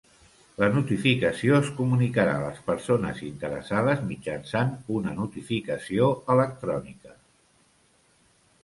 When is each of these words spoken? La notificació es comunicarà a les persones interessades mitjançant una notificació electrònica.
La 0.61 0.67
notificació 0.75 1.57
es 1.57 1.69
comunicarà 1.81 2.31
a 2.37 2.41
les 2.45 2.57
persones 2.71 3.21
interessades 3.27 4.03
mitjançant 4.13 4.73
una 4.97 5.15
notificació 5.21 6.11
electrònica. 6.39 7.17